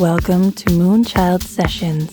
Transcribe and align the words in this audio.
Welcome 0.00 0.52
to 0.52 0.64
Moonchild 0.70 1.42
Sessions. 1.42 2.08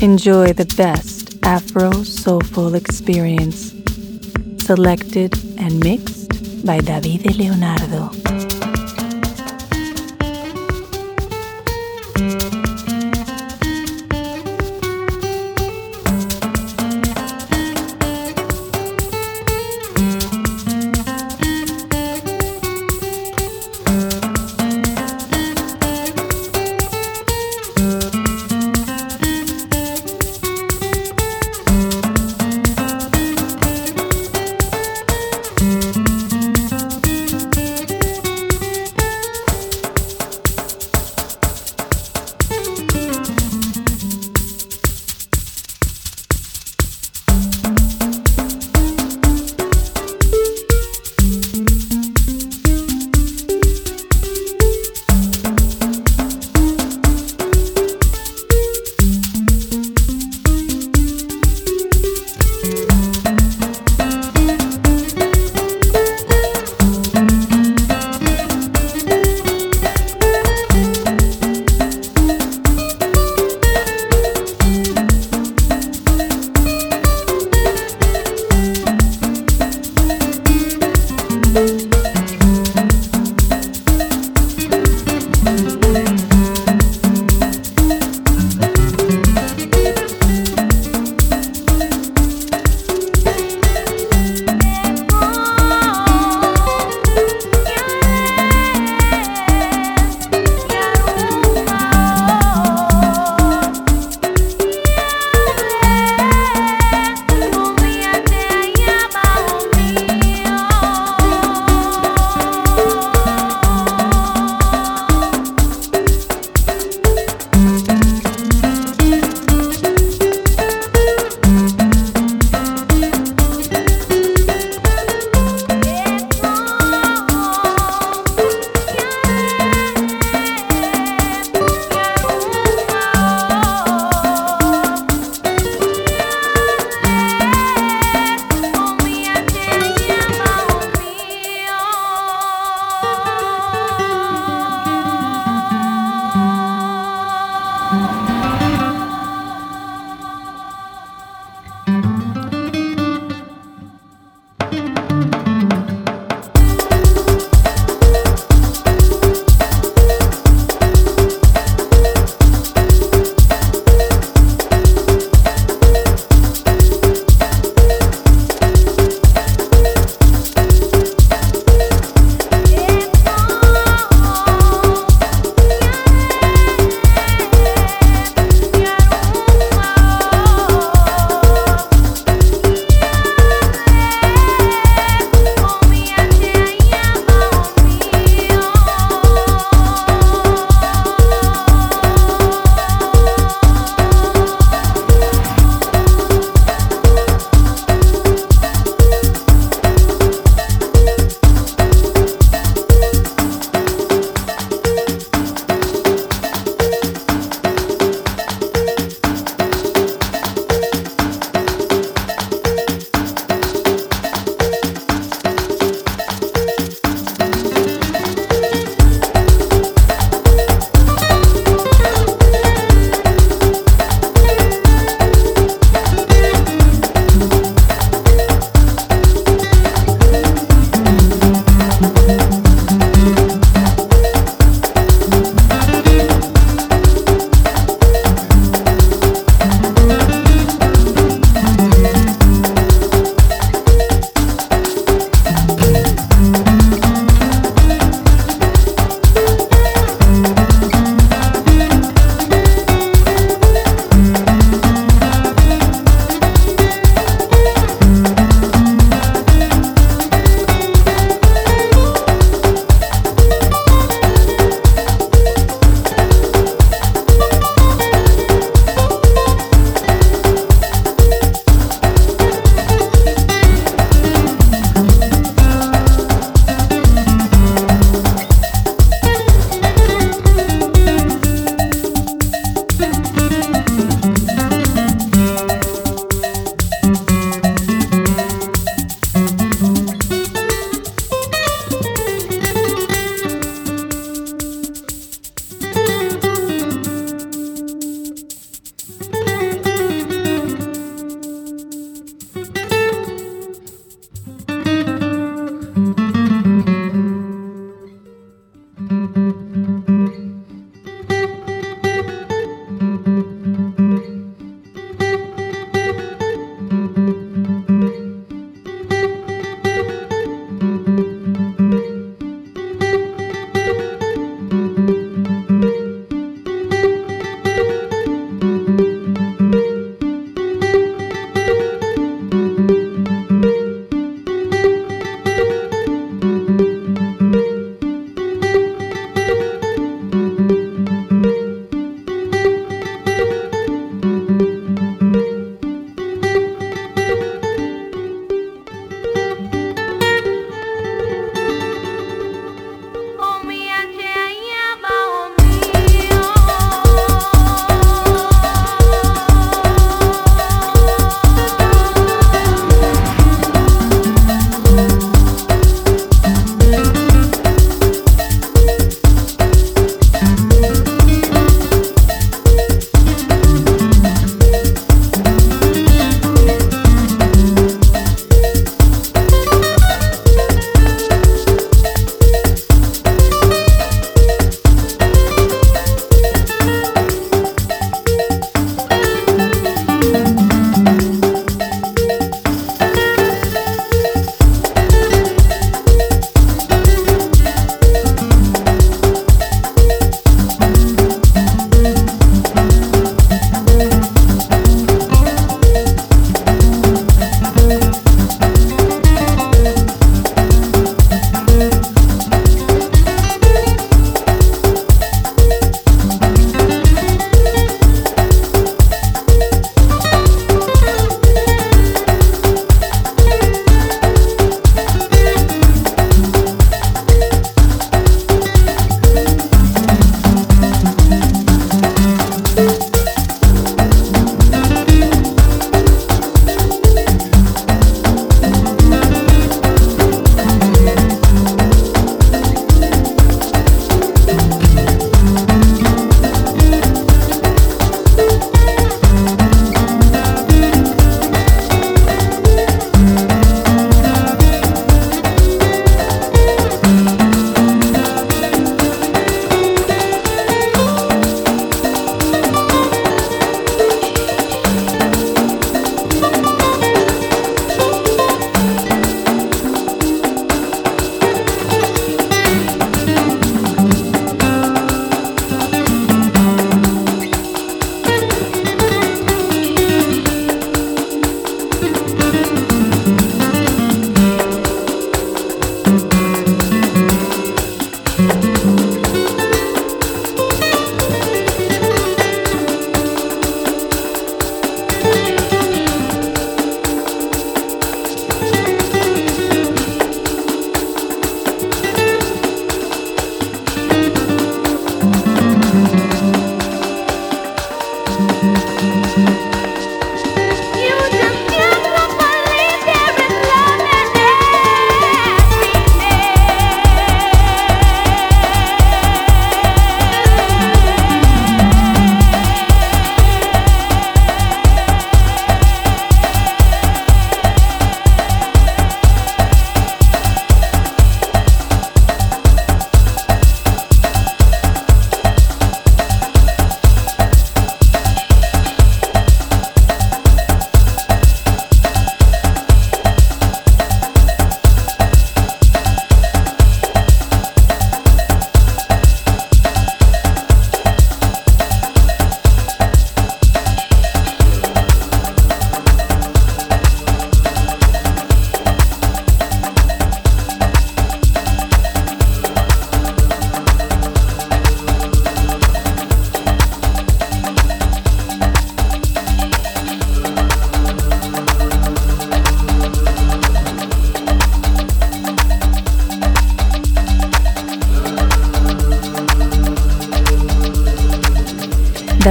Enjoy 0.00 0.52
the 0.52 0.72
best 0.76 1.36
Afro 1.42 1.90
soulful 2.04 2.76
experience. 2.76 3.72
Selected 4.64 5.34
and 5.58 5.80
mixed 5.80 6.64
by 6.64 6.78
David 6.78 7.34
Leonardo. 7.34 8.55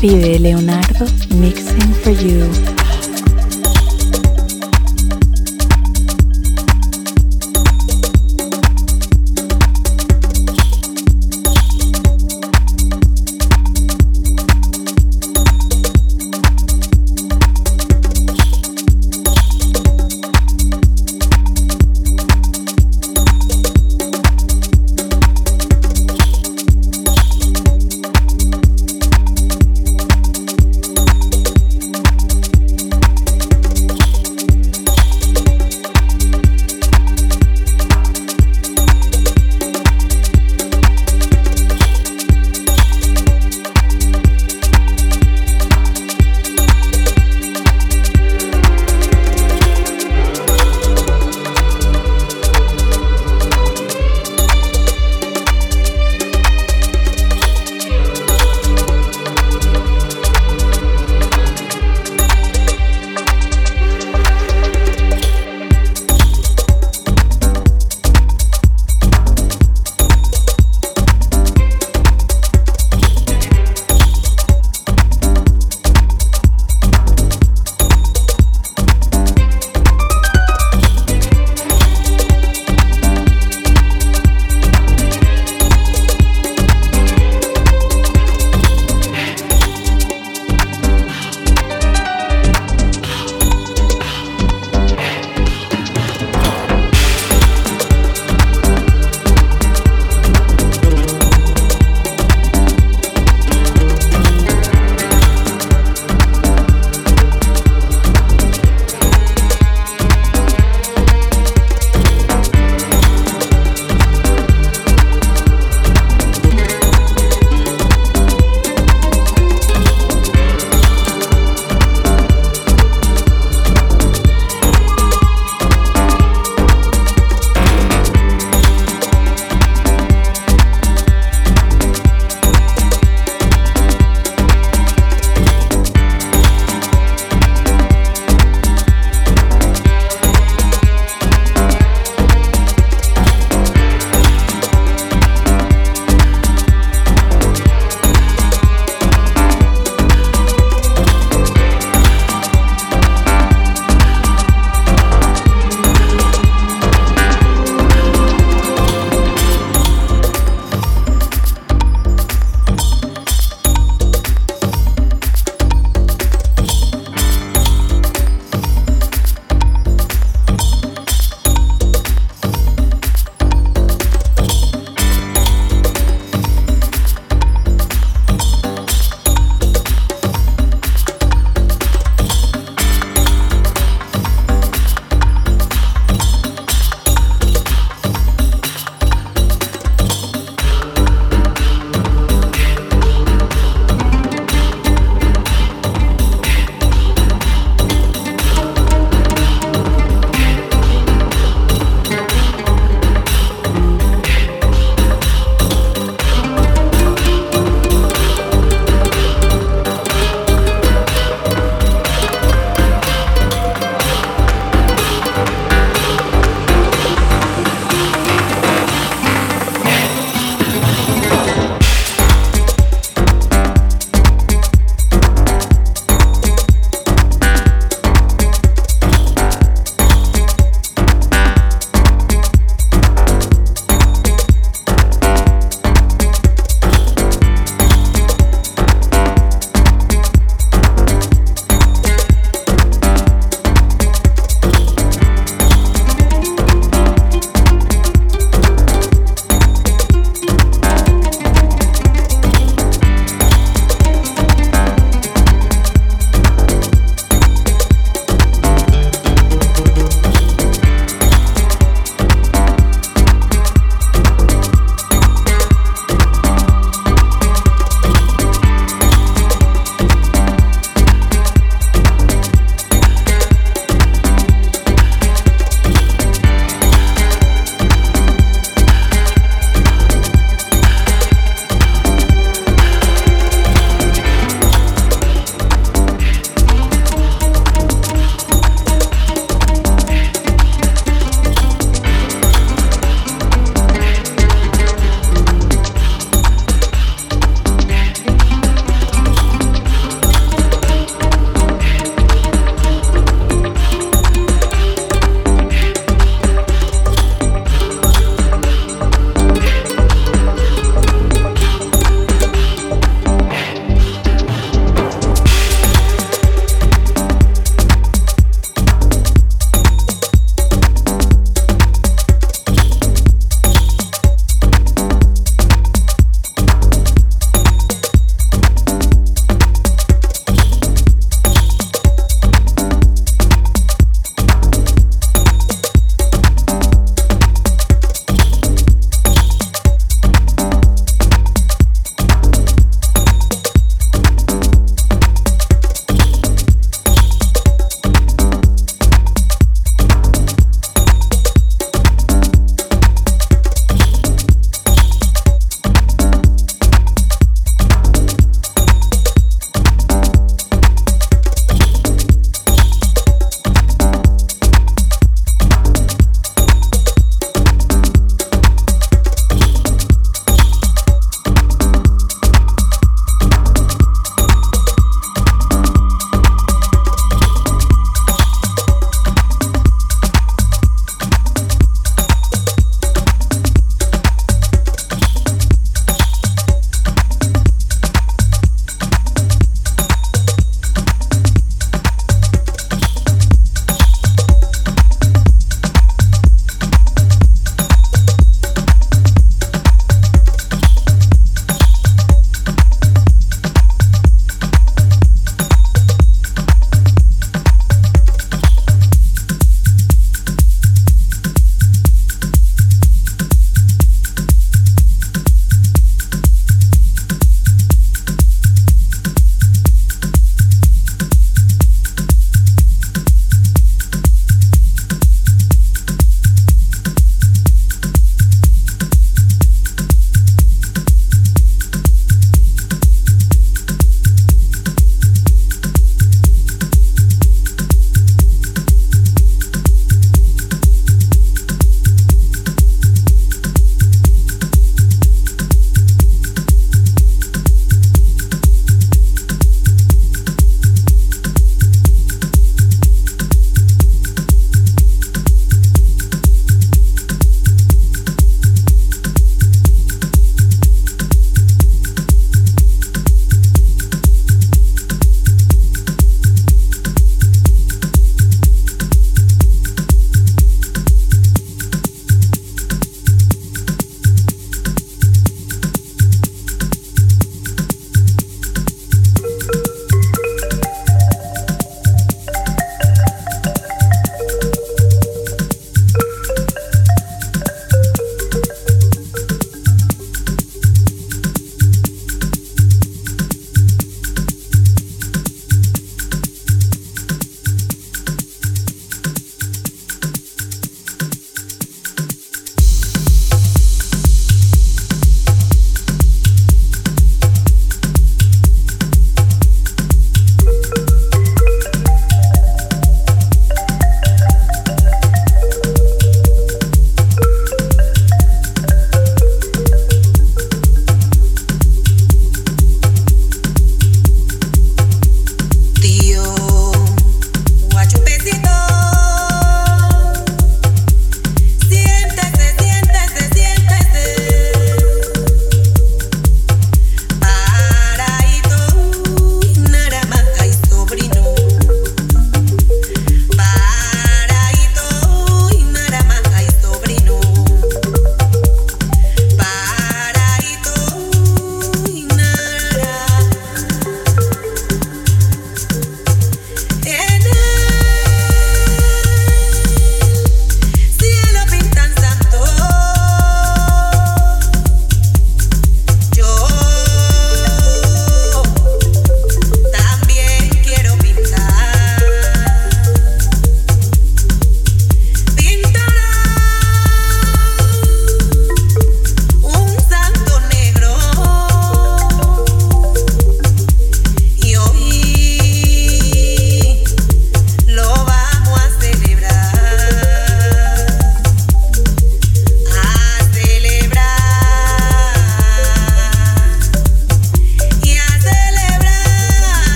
Davide 0.00 0.38
Leonardo 0.38 0.79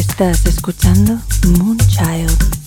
Estás 0.00 0.46
escuchando 0.46 1.18
Moonchild. 1.58 2.59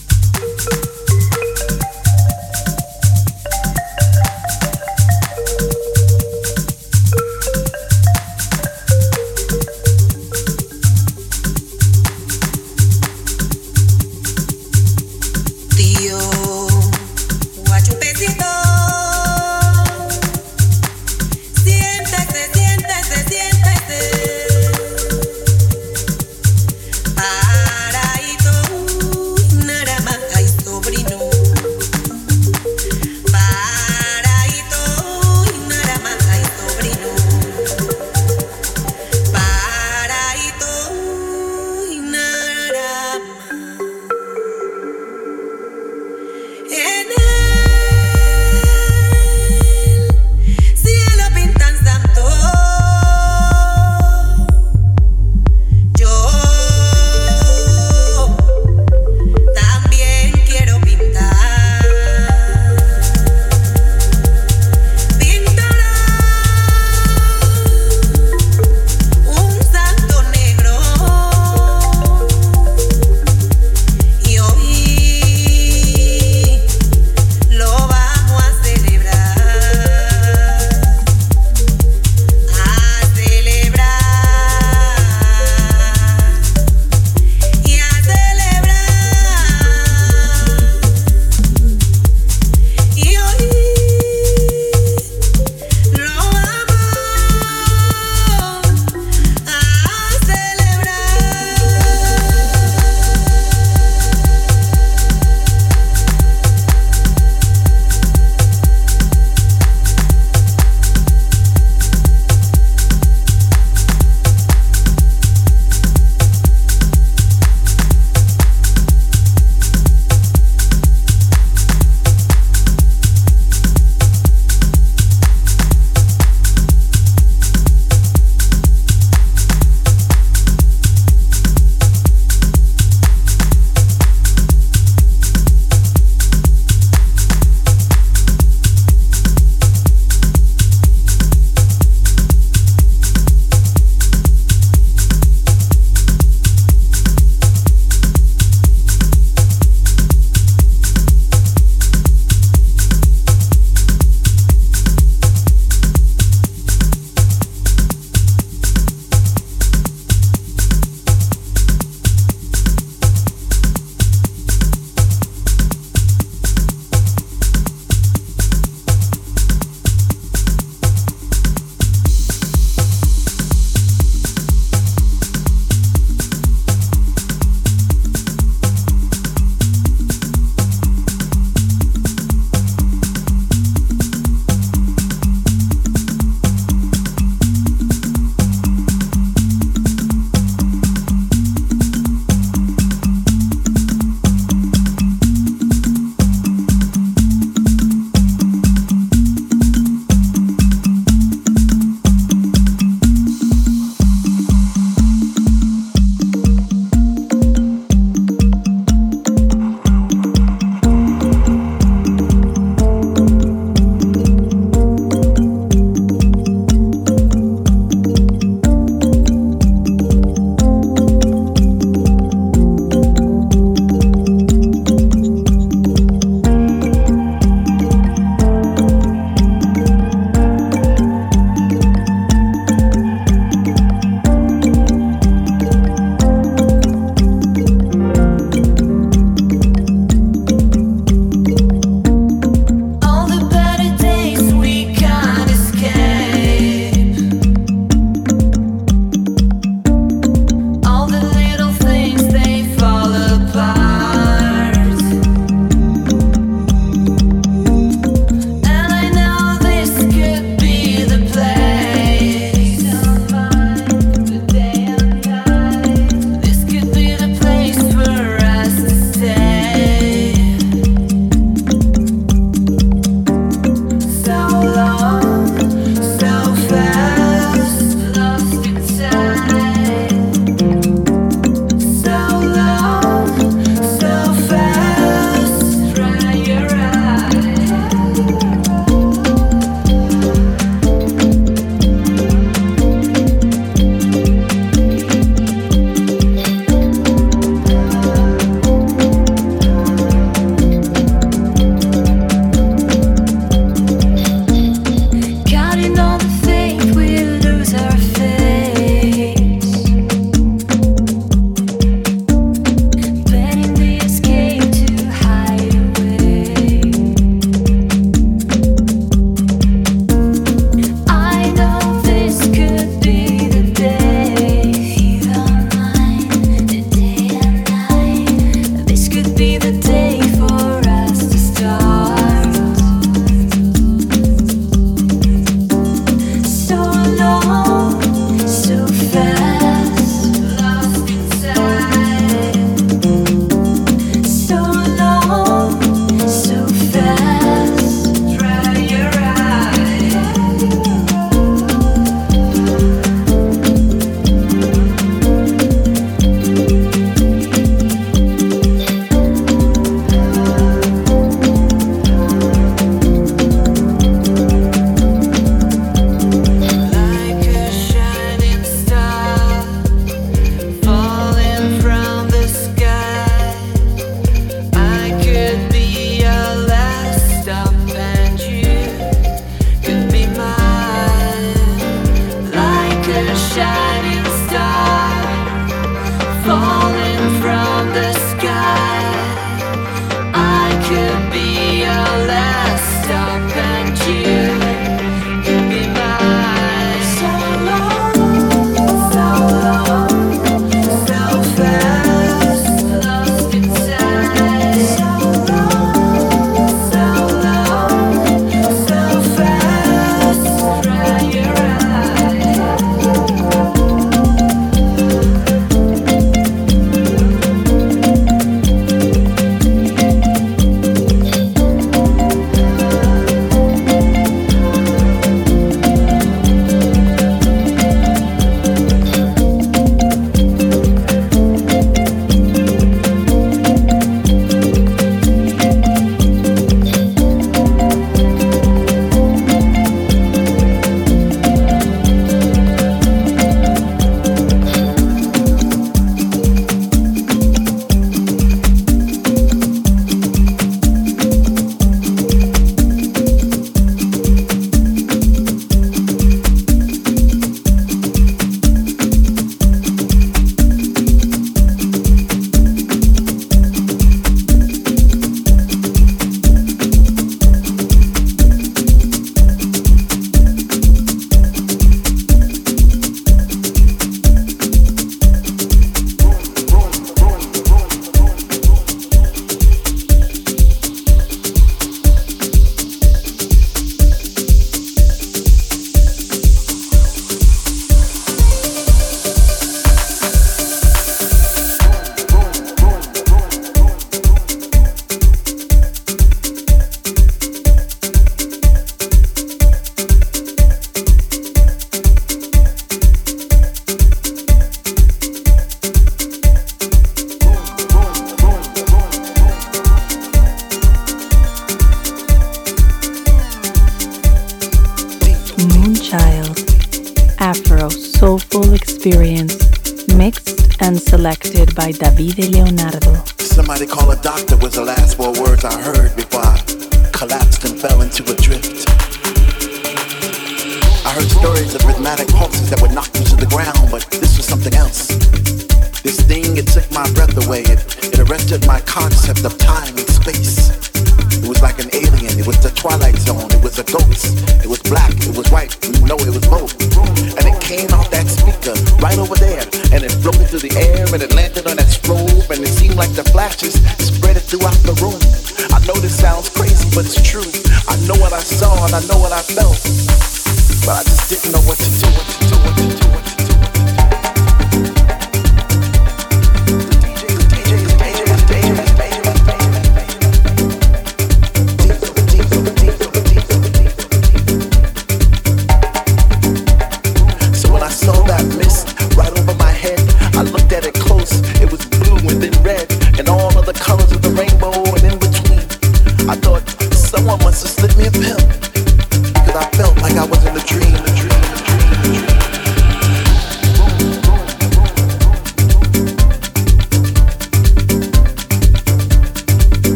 By 521.76 521.92
Davide 521.92 522.50
Leonardo. 522.52 522.63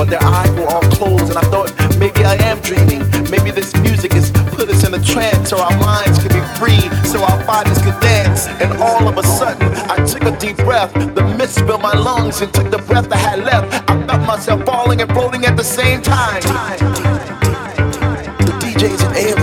but 0.00 0.08
their 0.08 0.24
eyes 0.24 0.50
were 0.52 0.64
all 0.64 0.80
closed. 0.96 1.28
And 1.28 1.36
I 1.36 1.42
thought 1.52 1.70
maybe 1.98 2.24
I 2.24 2.36
am 2.48 2.58
dreaming. 2.60 3.00
Maybe 3.30 3.50
this 3.50 3.76
music 3.82 4.14
has 4.14 4.30
put 4.56 4.66
us 4.70 4.86
in 4.86 4.94
a 4.94 5.02
trance 5.04 5.50
so 5.50 5.58
our 5.58 5.76
minds 5.76 6.18
could 6.22 6.32
be 6.32 6.40
free, 6.58 6.80
so 7.04 7.22
our 7.22 7.44
bodies 7.44 7.76
could 7.82 8.00
dance. 8.00 8.46
And 8.62 8.72
all 8.80 9.06
of 9.06 9.18
a 9.18 9.22
sudden, 9.22 9.68
I 9.90 9.96
took 10.06 10.22
a 10.22 10.34
deep 10.38 10.56
breath. 10.56 10.94
The 10.94 11.22
mist 11.36 11.58
filled 11.66 11.82
my 11.82 11.92
lungs 11.92 12.40
and 12.40 12.50
took 12.54 12.70
the 12.70 12.78
breath 12.78 13.12
I 13.12 13.18
had 13.18 13.40
left. 13.40 13.90
I 13.90 14.06
felt 14.06 14.26
myself 14.26 14.64
falling 14.64 15.02
and 15.02 15.12
floating 15.12 15.44
at 15.44 15.58
the 15.58 15.64
same 15.64 16.00
time. 16.00 16.40
The 18.46 18.52
DJ's 18.62 19.02
in. 19.02 19.16
alien. 19.16 19.39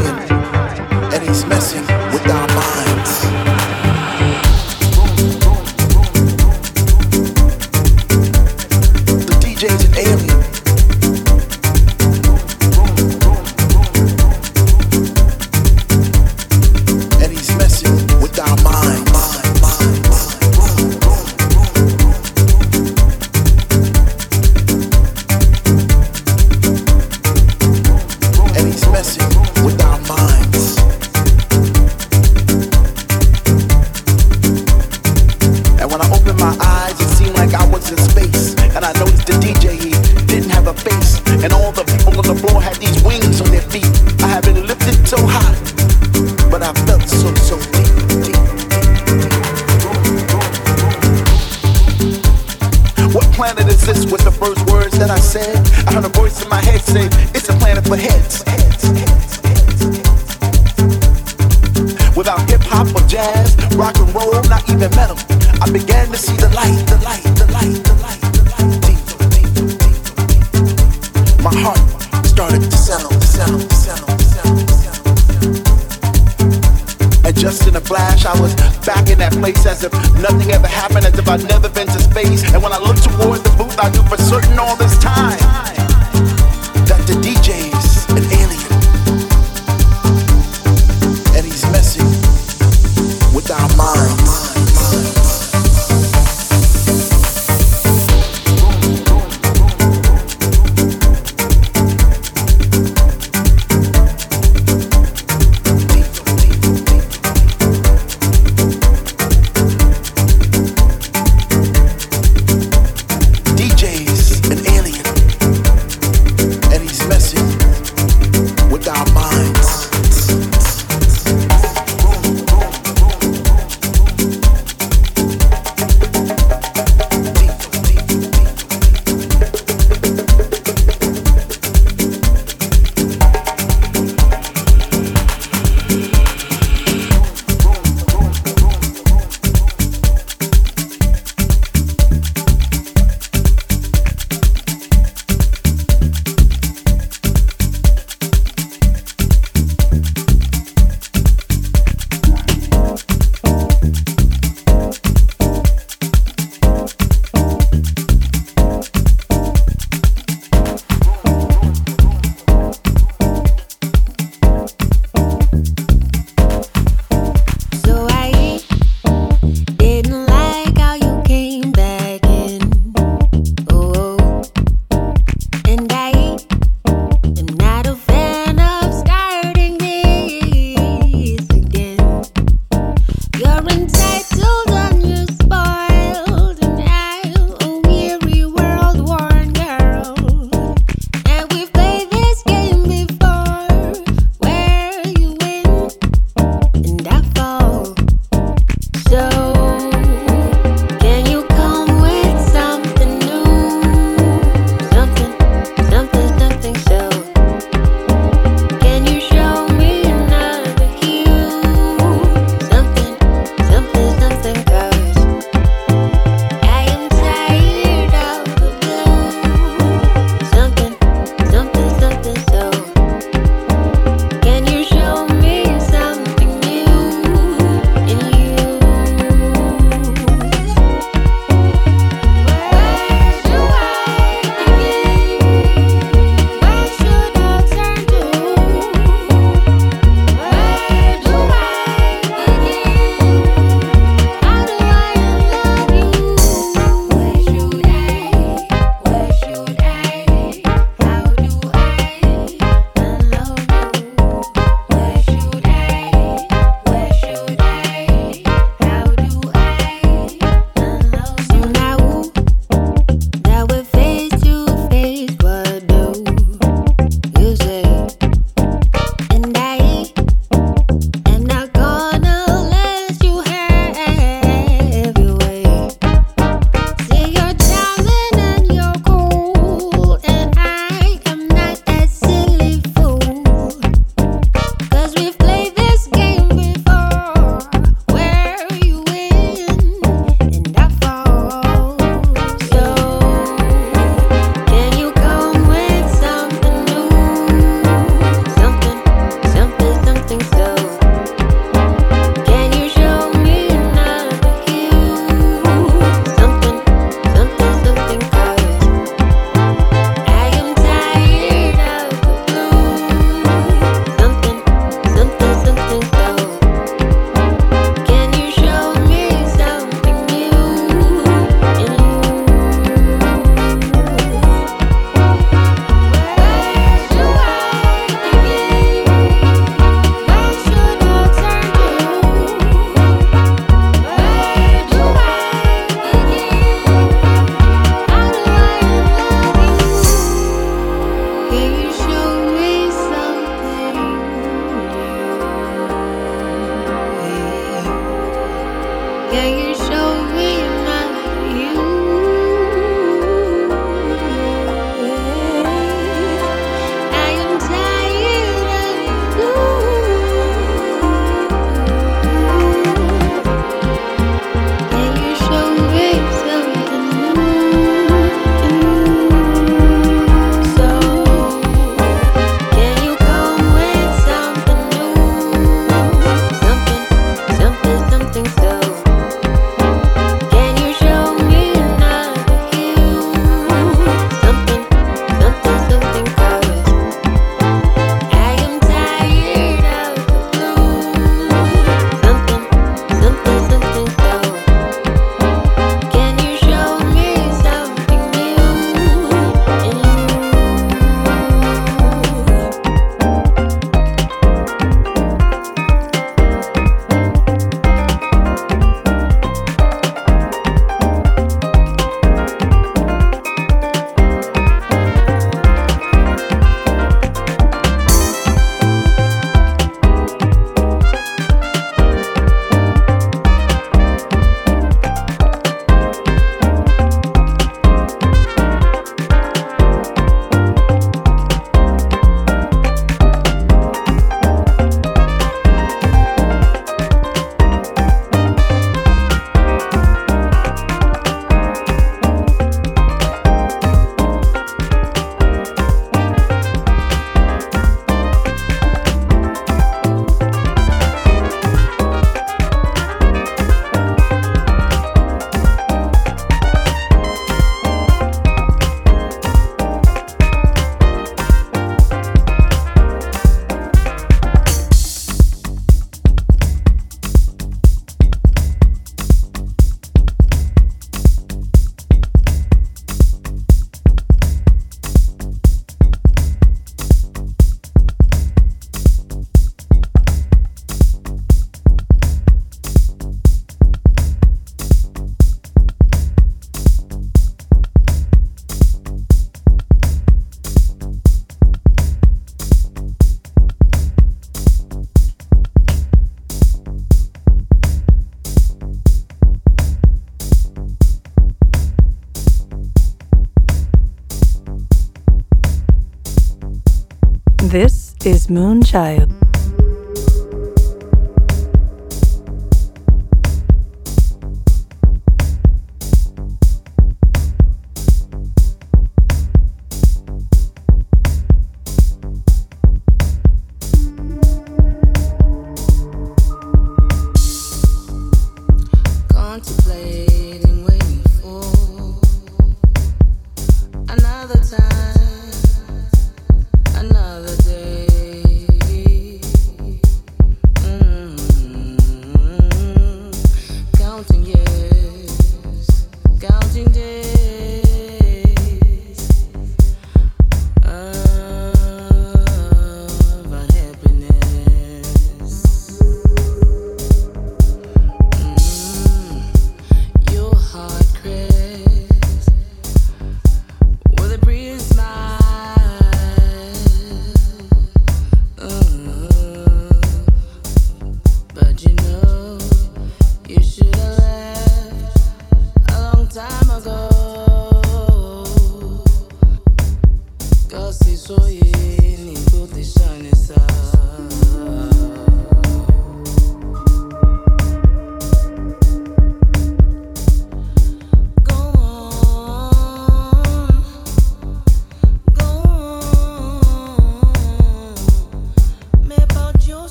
Moonchild. 508.27 509.36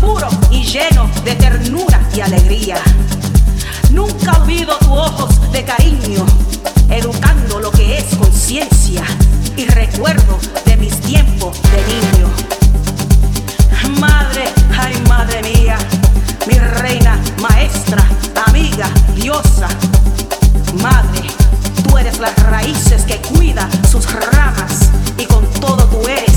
Puro 0.00 0.28
y 0.50 0.64
lleno 0.64 1.10
de 1.24 1.34
ternura 1.34 2.00
y 2.14 2.20
alegría. 2.20 2.76
Nunca 3.90 4.32
olvido 4.40 4.76
tus 4.78 4.88
ojos 4.88 5.52
de 5.52 5.64
cariño, 5.64 6.26
educando 6.90 7.60
lo 7.60 7.70
que 7.70 7.98
es 7.98 8.04
conciencia 8.16 9.04
y 9.56 9.66
recuerdo 9.66 10.38
de 10.64 10.76
mis 10.76 10.98
tiempos 11.00 11.58
de 11.62 11.82
niño. 11.94 12.28
Madre, 14.00 14.44
ay 14.78 14.94
madre 15.08 15.42
mía, 15.42 15.78
mi 16.46 16.58
reina, 16.58 17.18
maestra, 17.40 18.06
amiga, 18.46 18.88
diosa. 19.14 19.68
Madre, 20.82 21.22
tú 21.84 21.96
eres 21.96 22.18
las 22.18 22.36
raíces 22.44 23.02
que 23.04 23.16
cuida 23.20 23.68
sus 23.90 24.06
ramas 24.12 24.90
y 25.16 25.24
con 25.24 25.44
todo 25.60 25.84
tú 25.84 26.06
eres 26.08 26.35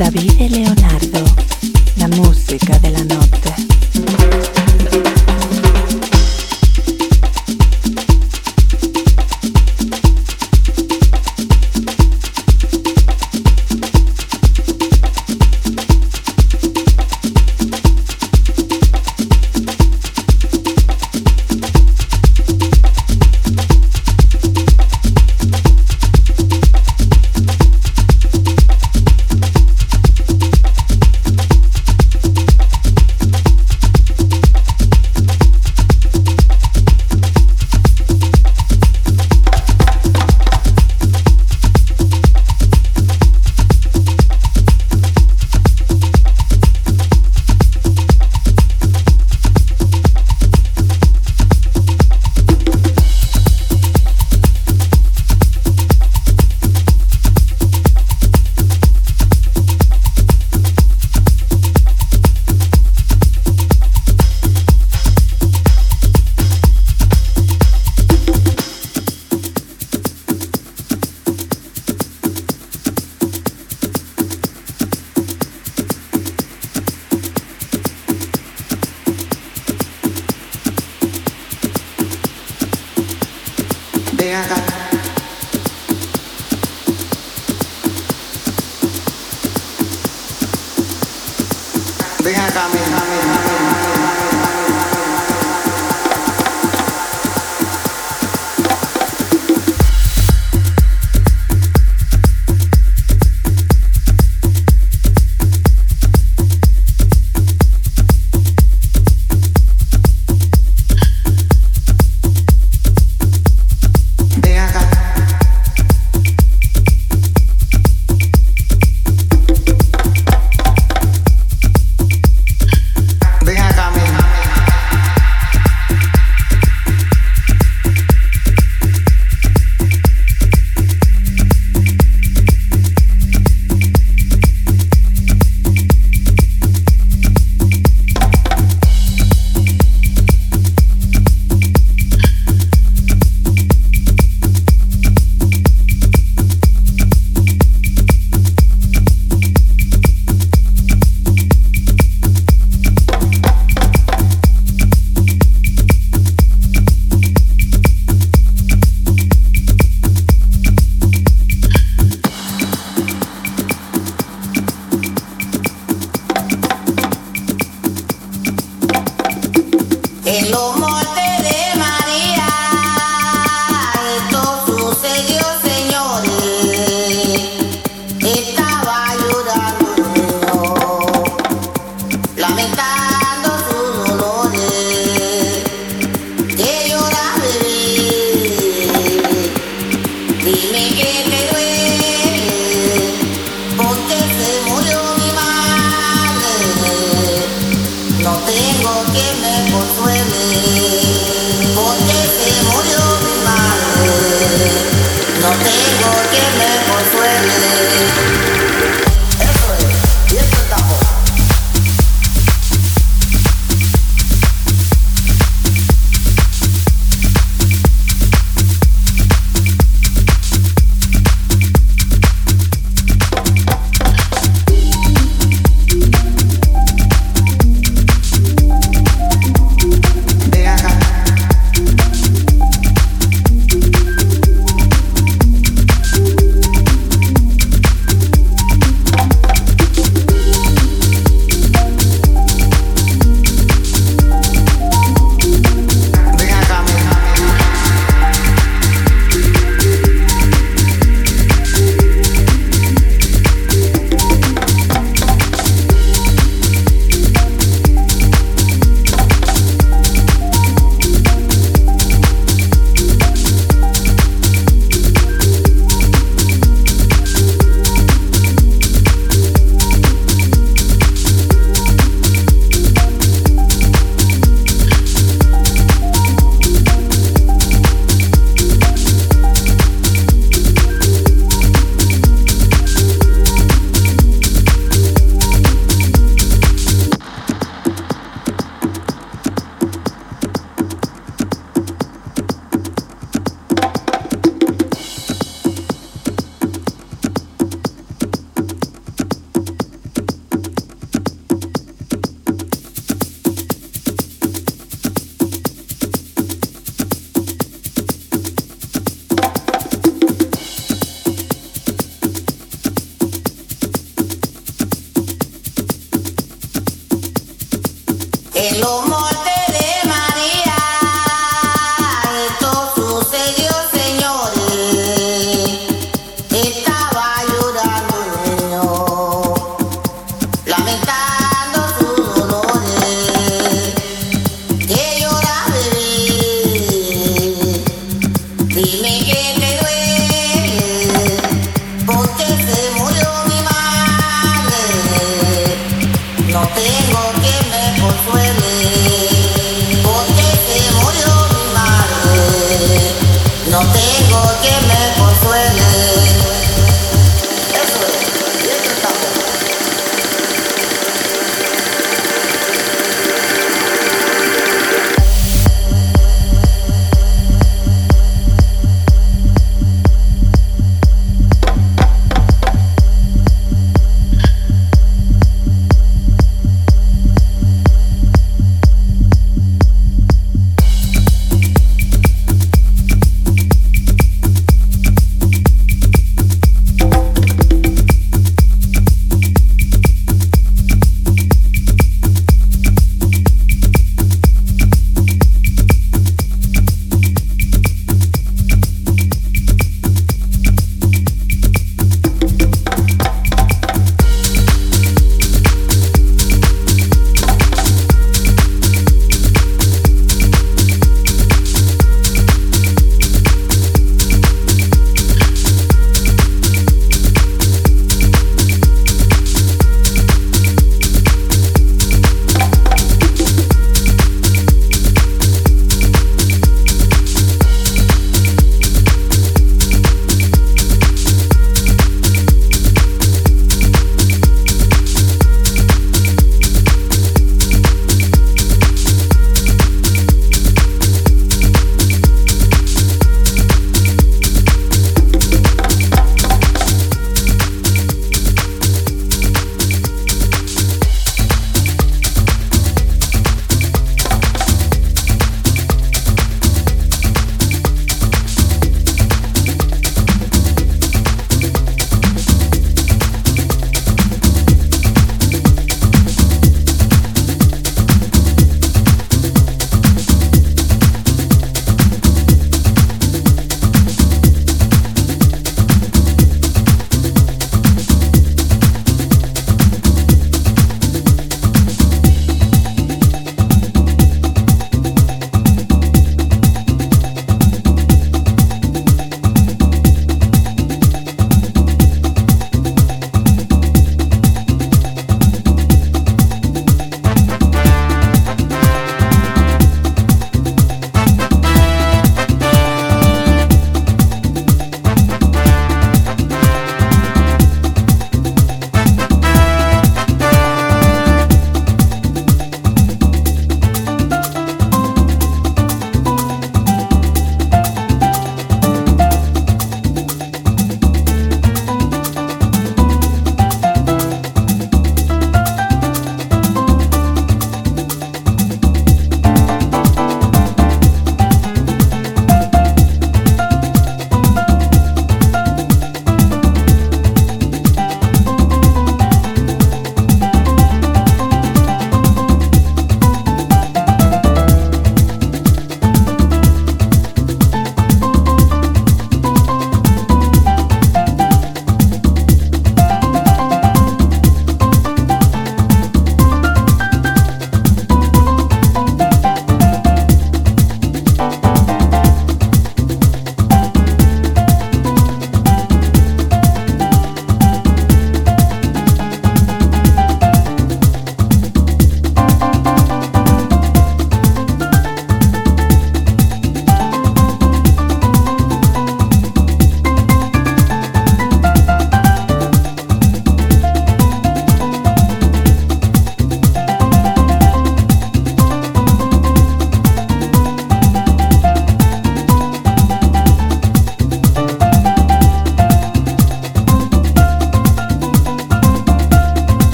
Davide 0.00 0.48
Leonardo, 0.48 1.22
la 1.96 2.08
musica 2.08 2.78
della 2.78 3.02
notte. 3.02 3.69